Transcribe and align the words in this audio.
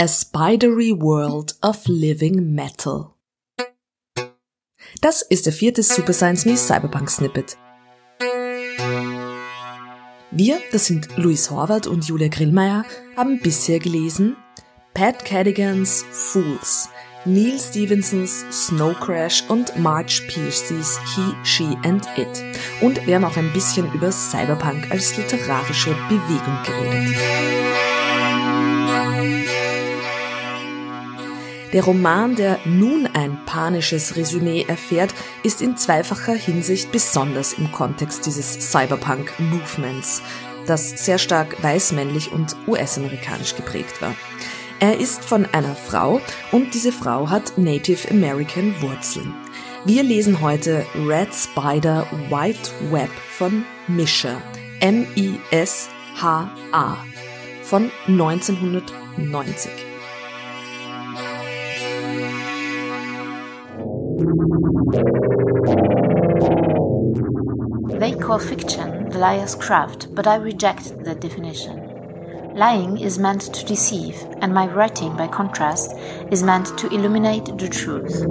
A 0.00 0.08
Spidery 0.08 0.98
World 0.98 1.56
of 1.60 1.86
Living 1.86 2.54
Metal. 2.54 3.10
Das 5.02 5.20
ist 5.20 5.44
der 5.44 5.52
vierte 5.52 5.82
Super 5.82 6.14
Science 6.14 6.46
Me 6.46 6.56
Cyberpunk 6.56 7.10
Snippet. 7.10 7.58
Wir, 10.30 10.58
das 10.72 10.86
sind 10.86 11.14
Luis 11.18 11.50
Horvath 11.50 11.86
und 11.86 12.06
Julia 12.06 12.28
Grillmeier, 12.28 12.86
haben 13.14 13.40
bisher 13.40 13.78
gelesen 13.78 14.36
Pat 14.94 15.22
Cadigans 15.22 16.02
Fools, 16.10 16.88
Neil 17.26 17.58
Stevensons 17.58 18.46
Snow 18.50 18.98
Crash 18.98 19.44
und 19.50 19.78
Marge 19.78 20.22
Piercy's 20.28 20.98
He, 21.14 21.34
She 21.44 21.76
and 21.84 22.08
It. 22.16 22.42
Und 22.80 23.06
wir 23.06 23.16
haben 23.16 23.26
auch 23.26 23.36
ein 23.36 23.52
bisschen 23.52 23.92
über 23.92 24.10
Cyberpunk 24.10 24.90
als 24.90 25.18
literarische 25.18 25.94
Bewegung 26.08 26.58
geredet. 26.64 27.99
Der 31.72 31.84
Roman, 31.84 32.34
der 32.34 32.58
nun 32.64 33.08
ein 33.12 33.38
panisches 33.46 34.16
Resümee 34.16 34.64
erfährt, 34.66 35.14
ist 35.44 35.62
in 35.62 35.76
zweifacher 35.76 36.34
Hinsicht 36.34 36.90
besonders 36.90 37.52
im 37.52 37.70
Kontext 37.70 38.26
dieses 38.26 38.72
Cyberpunk-Movements, 38.72 40.22
das 40.66 41.04
sehr 41.04 41.18
stark 41.18 41.62
weißmännlich 41.62 42.32
und 42.32 42.56
US-amerikanisch 42.66 43.54
geprägt 43.54 44.02
war. 44.02 44.16
Er 44.80 44.98
ist 44.98 45.24
von 45.24 45.46
einer 45.52 45.76
Frau 45.76 46.20
und 46.50 46.74
diese 46.74 46.90
Frau 46.90 47.30
hat 47.30 47.56
Native 47.56 48.10
American 48.10 48.74
Wurzeln. 48.80 49.32
Wir 49.84 50.02
lesen 50.02 50.40
heute 50.40 50.84
Red 51.06 51.32
Spider 51.32 52.04
White 52.30 52.70
Web 52.90 53.10
von 53.30 53.64
Misha, 53.86 54.42
M-I-S-H-A, 54.80 55.76
von 57.62 57.90
1990. 58.08 59.89
They 67.98 68.12
call 68.12 68.38
fiction 68.38 69.08
the 69.08 69.18
liar's 69.18 69.54
craft, 69.54 70.14
but 70.14 70.26
I 70.26 70.36
reject 70.36 71.04
that 71.04 71.20
definition. 71.20 71.80
Lying 72.54 72.98
is 72.98 73.18
meant 73.18 73.54
to 73.54 73.64
deceive, 73.64 74.16
and 74.42 74.52
my 74.52 74.66
writing, 74.66 75.16
by 75.16 75.28
contrast, 75.28 75.94
is 76.30 76.42
meant 76.42 76.76
to 76.78 76.88
illuminate 76.88 77.56
the 77.56 77.68
truth. 77.68 78.26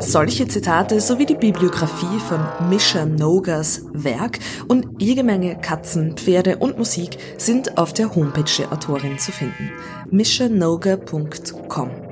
Solche 0.00 0.46
Zitate 0.46 1.00
sowie 1.00 1.26
die 1.26 1.34
Bibliografie 1.34 2.18
von 2.28 2.40
Misha 2.68 3.06
Nogas 3.06 3.86
Werk 3.92 4.38
und 4.68 4.86
jede 4.98 5.22
Menge 5.22 5.58
Katzen, 5.60 6.16
Pferde 6.16 6.56
und 6.56 6.78
Musik 6.78 7.18
sind 7.38 7.78
auf 7.78 7.94
der 7.94 8.14
Homepage 8.14 8.50
der 8.58 8.72
Autorin 8.72 9.18
zu 9.18 9.32
finden. 9.32 9.70
mishanoga.com 10.10 12.09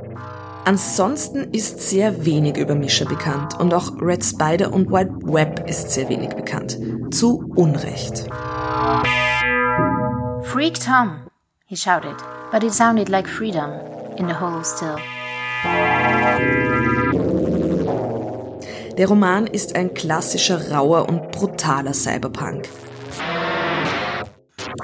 Ansonsten 0.68 1.54
ist 1.54 1.80
sehr 1.80 2.26
wenig 2.26 2.58
über 2.58 2.74
Misha 2.74 3.06
bekannt 3.06 3.58
und 3.58 3.72
auch 3.72 3.90
Red 4.02 4.22
Spider 4.22 4.70
und 4.70 4.92
White 4.92 5.14
Web 5.22 5.66
ist 5.66 5.92
sehr 5.92 6.10
wenig 6.10 6.28
bekannt. 6.34 6.78
Zu 7.10 7.50
Unrecht. 7.56 8.28
Freak 10.42 10.78
Tom, 10.78 11.30
he 11.64 11.74
shouted, 11.74 12.16
but 12.52 12.62
it 12.62 12.74
sounded 12.74 13.08
like 13.08 13.26
freedom 13.26 13.70
in 14.18 14.28
the 14.28 14.34
hollow 14.34 14.62
still. 14.62 14.98
Der 18.98 19.08
Roman 19.08 19.46
ist 19.46 19.74
ein 19.74 19.94
klassischer, 19.94 20.70
rauer 20.70 21.08
und 21.08 21.30
brutaler 21.30 21.94
Cyberpunk. 21.94 22.68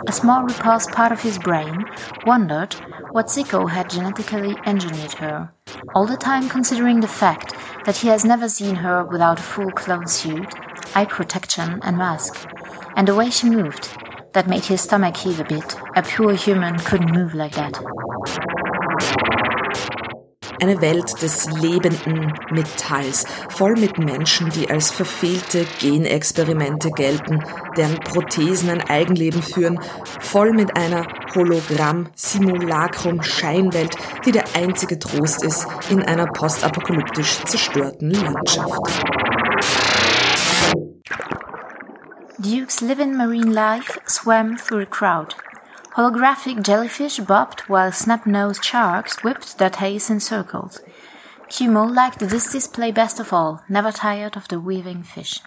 A 0.06 0.12
small 0.12 0.46
repulsed 0.46 0.92
part 0.92 1.12
of 1.12 1.20
his 1.20 1.38
brain 1.38 1.84
wondered 2.24 2.74
what 3.12 3.28
Zico 3.28 3.68
had 3.68 3.90
genetically 3.90 4.56
engineered 4.64 5.12
her, 5.20 5.52
all 5.94 6.06
the 6.06 6.16
time 6.16 6.48
considering 6.48 7.00
the 7.00 7.08
fact 7.08 7.54
that 7.84 7.96
he 7.96 8.08
has 8.08 8.24
never 8.24 8.48
seen 8.48 8.74
her 8.76 9.04
without 9.04 9.38
a 9.38 9.42
full 9.42 9.70
clone 9.70 10.06
suit, 10.06 10.46
eye 10.94 11.04
protection, 11.04 11.80
and 11.82 11.96
mask, 11.96 12.48
and 12.96 13.08
the 13.08 13.14
way 13.14 13.30
she 13.30 13.50
moved, 13.50 13.90
that 14.32 14.48
made 14.48 14.64
his 14.64 14.80
stomach 14.80 15.16
heave 15.16 15.40
a 15.40 15.44
bit. 15.44 15.76
A 15.96 16.02
pure 16.02 16.34
human 16.34 16.78
couldn't 16.78 17.14
move 17.14 17.34
like 17.34 17.52
that. 17.52 18.53
Eine 20.64 20.80
Welt 20.80 21.20
des 21.20 21.44
lebenden 21.60 22.32
Metalls, 22.50 23.26
voll 23.50 23.74
mit 23.74 23.98
Menschen, 23.98 24.48
die 24.48 24.70
als 24.70 24.90
verfehlte 24.90 25.66
Genexperimente 25.78 26.90
gelten, 26.90 27.44
deren 27.76 28.00
Prothesen 28.00 28.70
ein 28.70 28.80
Eigenleben 28.80 29.42
führen, 29.42 29.78
voll 30.20 30.52
mit 30.52 30.74
einer 30.74 31.06
Hologramm-Simulacrum-Scheinwelt, 31.34 33.94
die 34.24 34.32
der 34.32 34.44
einzige 34.54 34.98
Trost 34.98 35.44
ist 35.44 35.66
in 35.90 36.02
einer 36.02 36.28
postapokalyptisch 36.28 37.44
zerstörten 37.44 38.12
Landschaft. 38.12 38.80
Duke's 42.38 42.80
living 42.80 43.14
marine 43.14 43.52
life 43.52 44.00
swam 44.06 44.56
through 44.56 44.84
a 44.84 44.86
crowd. 44.86 45.36
Holographic 45.96 46.64
jellyfish 46.64 47.20
bobbed 47.20 47.60
while 47.68 47.92
snap-nosed 47.92 48.64
sharks 48.64 49.22
whipped 49.22 49.58
their 49.58 49.70
tails 49.70 50.10
in 50.10 50.18
circles. 50.18 50.80
Kumo 51.48 51.84
liked 51.84 52.18
this 52.18 52.50
display 52.50 52.90
best 52.90 53.20
of 53.20 53.32
all, 53.32 53.62
never 53.68 53.92
tired 53.92 54.36
of 54.36 54.48
the 54.48 54.58
weaving 54.58 55.04
fish. 55.04 55.40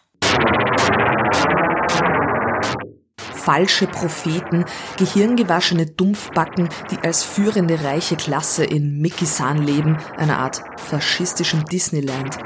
Falsche 3.48 3.88
Propheten, 3.88 4.66
gehirngewaschene 4.98 5.86
Dumpfbacken, 5.86 6.68
die 6.92 6.98
als 6.98 7.24
führende 7.24 7.82
reiche 7.82 8.18
Klasse 8.18 8.66
in 8.66 9.00
Mickeysan 9.00 9.64
leben, 9.64 9.96
einer 10.18 10.40
Art 10.40 10.62
faschistischem 10.90 11.64
Disneyland. 11.64 12.38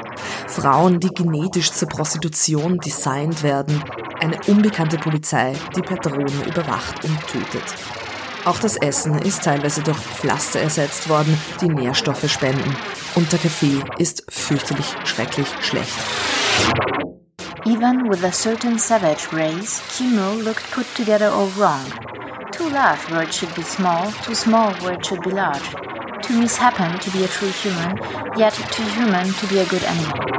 Frauen, 0.46 1.00
die 1.00 1.08
genetisch 1.08 1.72
zur 1.72 1.88
Prostitution 1.88 2.78
designt 2.78 3.42
werden, 3.42 3.84
eine 4.20 4.38
unbekannte 4.46 5.00
Polizei, 5.00 5.56
die 5.76 5.82
per 5.82 5.98
Drohnen 5.98 6.44
überwacht 6.46 7.04
und 7.04 7.20
tötet. 7.26 7.64
Auch 8.46 8.60
das 8.60 8.78
Essen 8.78 9.18
ist 9.18 9.44
teilweise 9.44 9.82
durch 9.82 9.98
Pflaster 9.98 10.60
ersetzt 10.60 11.10
worden, 11.10 11.36
die 11.62 11.70
Nährstoffe 11.70 12.30
spenden. 12.30 12.76
Und 13.16 13.32
der 13.32 13.40
Kaffee 13.40 13.80
ist 13.98 14.24
fürchterlich 14.30 14.94
schrecklich 15.04 15.48
schlecht. 15.62 15.98
Even 17.68 18.10
with 18.10 18.24
a 18.24 18.32
certain 18.32 18.80
savage 18.80 19.30
grace, 19.30 19.82
Kimo 19.96 20.34
looked 20.34 20.64
put 20.72 20.88
together 20.96 21.28
all 21.28 21.48
wrong. 21.50 21.86
Too 22.52 22.68
large 22.70 23.08
where 23.12 23.22
it 23.22 23.32
should 23.32 23.54
be 23.54 23.62
small, 23.62 24.12
too 24.24 24.34
small 24.34 24.74
where 24.82 24.94
it 24.94 25.06
should 25.06 25.22
be 25.22 25.30
large. 25.30 25.62
Too 26.24 26.40
mishappen 26.42 27.00
to 27.00 27.12
be 27.12 27.24
a 27.24 27.28
true 27.28 27.52
human, 27.52 28.00
yet 28.36 28.54
too 28.72 28.84
human 28.96 29.28
to 29.34 29.48
be 29.48 29.60
a 29.60 29.66
good 29.66 29.84
animal. 29.84 30.32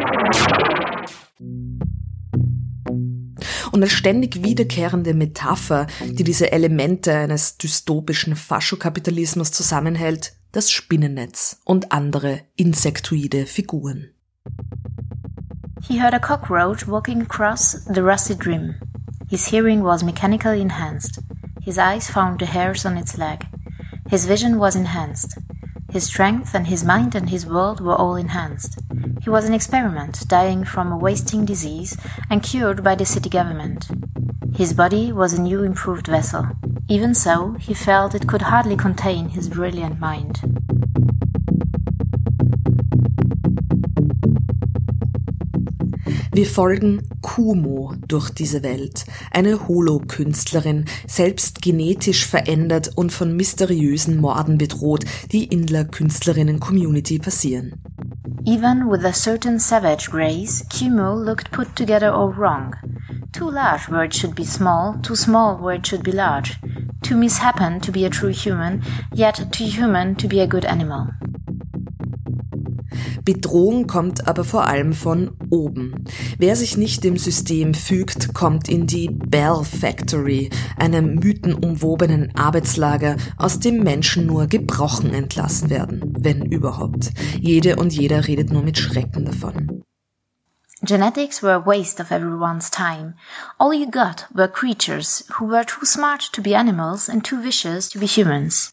Und 3.71 3.83
als 3.85 3.93
ständig 3.93 4.43
wiederkehrende 4.43 5.15
Metapher, 5.15 5.87
die 6.01 6.25
diese 6.25 6.51
Elemente 6.51 7.15
eines 7.15 7.57
dystopischen 7.57 8.35
Faschokapitalismus 8.35 9.53
zusammenhält, 9.53 10.33
das 10.51 10.73
Spinnennetz 10.73 11.61
und 11.65 11.93
andere 11.93 12.41
insektoide 12.57 13.47
Figuren. 13.47 14.11
He 15.85 15.99
heard 15.99 16.15
a 16.15 16.21
cockroach 16.21 16.87
walking 16.87 17.21
across 17.21 17.73
the 17.73 18.05
rusty 18.05 18.35
rim. 18.35 18.77
His 19.29 19.47
hearing 19.47 19.83
was 19.83 20.05
mechanically 20.05 20.61
enhanced. 20.61 21.19
His 21.61 21.77
eyes 21.77 22.09
found 22.09 22.39
the 22.39 22.47
hairs 22.47 22.87
on 22.87 22.97
its 22.97 23.19
leg. 23.19 23.47
His 24.09 24.25
vision 24.25 24.59
was 24.59 24.77
enhanced. 24.77 25.37
His 25.91 26.05
strength 26.05 26.55
and 26.55 26.69
his 26.69 26.85
mind 26.85 27.17
and 27.17 27.29
his 27.29 27.47
world 27.47 27.81
were 27.81 27.97
all 27.97 28.15
enhanced. 28.15 28.79
He 29.23 29.29
was 29.29 29.45
an 29.45 29.55
experiment, 29.55 30.27
dying 30.29 30.65
from 30.65 30.93
a 30.93 30.97
wasting 30.97 31.45
disease 31.45 31.97
and 32.31 32.45
cured 32.45 32.85
by 32.85 32.95
the 32.95 33.05
city 33.05 33.29
government. 33.29 33.89
His 34.55 34.73
body 34.73 35.13
was 35.13 35.33
a 35.33 35.43
new 35.43 35.65
improved 35.65 36.07
vessel. 36.07 36.47
Even 36.89 37.13
so, 37.13 37.55
he 37.55 37.75
felt 37.75 38.15
it 38.15 38.29
could 38.29 38.43
hardly 38.43 38.77
contain 38.77 39.31
his 39.31 39.49
brilliant 39.49 39.99
mind. 39.99 40.52
Wir 46.35 46.47
folgen 46.47 47.07
Kumo 47.21 47.93
durch 48.09 48.31
diese 48.31 48.63
Welt, 48.63 49.05
eine 49.33 49.69
Holo-Künstlerin, 49.69 50.87
selbst 51.07 51.61
genetisch 51.61 52.27
verändert 52.27 52.93
und 52.97 53.13
von 53.13 53.37
mysteriösen 53.37 54.17
Morden 54.17 54.57
bedroht, 54.57 55.05
die 55.31 55.45
in 55.45 55.67
der 55.67 55.85
Künstlerinnen-Community 55.85 57.19
passieren. 57.19 57.75
Even 58.47 58.91
with 58.91 59.05
a 59.05 59.13
certain 59.13 59.59
savage 59.59 60.09
grace, 60.11 60.65
Kumo 60.71 61.15
looked 61.15 61.51
put 61.51 61.77
together 61.77 62.15
all 62.15 62.33
wrong. 62.35 62.75
Too 63.33 63.51
large 63.51 63.91
where 63.91 64.05
it 64.07 64.15
should 64.15 64.35
be 64.35 64.47
small, 64.47 64.99
too 65.03 65.15
small 65.15 65.59
where 65.63 65.77
it 65.77 65.87
should 65.87 66.03
be 66.03 66.13
large. 66.13 66.59
Too 67.03 67.15
mishappen 67.15 67.79
to 67.83 67.93
be 67.93 68.07
a 68.07 68.11
true 68.11 68.33
human, 68.33 68.83
yet 69.13 69.53
too 69.53 69.67
human 69.67 70.15
to 70.17 70.27
be 70.27 70.41
a 70.41 70.47
good 70.47 70.65
animal. 70.65 71.09
Bedrohung 73.25 73.87
kommt 73.87 74.27
aber 74.27 74.45
vor 74.45 74.67
allem 74.67 74.93
von 74.93 75.37
oben. 75.51 76.05
Wer 76.39 76.57
sich 76.57 76.77
nicht 76.77 77.05
dem 77.05 77.17
System 77.17 77.75
fügt, 77.75 78.35
kommt 78.35 78.69
in 78.69 78.87
die 78.87 79.09
Bell 79.09 79.63
Factory, 79.65 80.51
einem 80.77 81.17
mythenumwobenen 81.17 82.35
Arbeitslager, 82.35 83.17
aus 83.37 83.61
dem 83.61 83.83
Menschen 83.83 84.27
nur 84.27 84.47
gebrochen 84.47 85.15
entlassen 85.15 85.71
werden, 85.71 86.15
wenn 86.19 86.47
überhaupt. 86.47 87.11
Jede 87.41 87.77
und 87.77 87.93
jeder 87.93 88.27
redet 88.27 88.53
nur 88.53 88.63
mit 88.63 88.79
Schrecken 88.79 89.25
davon. 89.25 89.83
Genetics 90.85 91.45
were 91.45 91.55
a 91.55 91.65
waste 91.65 92.01
of 92.01 92.11
everyone's 92.11 92.69
time. 92.69 93.15
All 93.61 93.73
you 93.73 93.89
got 93.89 94.27
were 94.35 94.49
creatures 94.49 95.23
who 95.39 95.47
were 95.47 95.63
too 95.63 95.87
smart 95.87 96.33
to 96.33 96.43
be 96.43 96.57
animals 96.57 97.09
and 97.09 97.25
too 97.25 97.41
vicious 97.41 97.89
to 97.91 98.01
be 98.01 98.07
humans. 98.07 98.73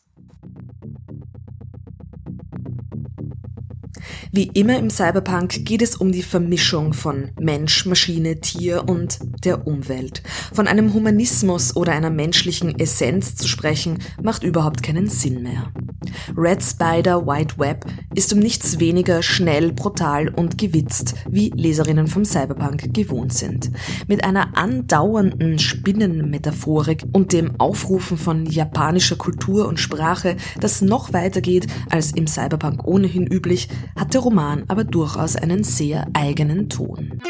Wie 4.32 4.52
immer 4.54 4.78
im 4.78 4.92
Cyberpunk 4.92 5.66
geht 5.66 5.82
es 5.82 5.96
um 5.96 6.12
die 6.12 6.22
Vermischung 6.22 6.94
von 6.94 7.32
Mensch, 7.40 7.88
Maschine, 7.88 8.40
Tier 8.40 8.88
und 8.88 9.18
der 9.44 9.66
Umwelt. 9.66 10.22
Von 10.54 10.68
einem 10.68 10.94
Humanismus 10.94 11.76
oder 11.76 11.94
einer 11.94 12.12
menschlichen 12.12 12.78
Essenz 12.78 13.34
zu 13.34 13.48
sprechen, 13.48 13.98
macht 14.22 14.44
überhaupt 14.44 14.84
keinen 14.84 15.08
Sinn 15.08 15.42
mehr. 15.42 15.74
Red 16.38 16.64
Spider 16.64 17.26
White 17.26 17.56
Web 17.58 17.86
ist 18.14 18.32
um 18.32 18.40
nichts 18.40 18.80
weniger 18.80 19.24
schnell, 19.24 19.74
brutal 19.74 20.30
und 20.30 20.60
gewitzt, 20.60 21.16
wie 21.28 21.50
Leserinnen 21.56 22.08
vom 22.08 22.24
Cyberpunk 22.24 22.94
gewohnt 22.94 23.34
sind. 23.34 23.72
Mit 24.08 24.24
einer 24.24 24.56
andauernden 24.56 25.58
Spinnenmetaphorik 25.58 27.04
und 27.12 27.34
dem 27.34 27.60
Aufrufen 27.60 28.18
von 28.18 28.46
japanischer 28.46 29.16
Kultur 29.16 29.68
und 29.68 29.80
Sprache, 29.80 30.38
das 30.60 30.82
noch 30.82 31.14
weiter 31.14 31.42
geht 31.42 31.66
als 31.90 32.12
im 32.12 32.28
Cyberpunk 32.28 32.86
ohnehin 32.86 33.26
üblich, 33.26 33.70
hat 33.96 34.14
der 34.20 34.24
Roman 34.26 34.66
aber 34.68 34.84
durchaus 34.84 35.38
einen 35.38 35.64
sehr 35.64 36.06
eigenen 36.14 36.68
Ton. 36.68 37.22